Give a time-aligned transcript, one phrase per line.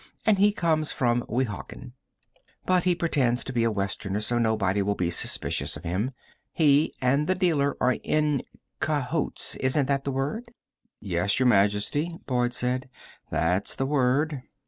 [0.25, 1.93] And he comes from Weehawken.
[2.65, 6.09] But he pretends to be a Westerner so nobody will be suspicious of him.
[6.53, 8.41] He and the dealer are in
[8.79, 9.55] cahoots...
[9.57, 10.49] isn't that the word?"
[10.99, 12.89] "Yes, Your Majesty," Boyd said.
[13.29, 14.41] "That's the word."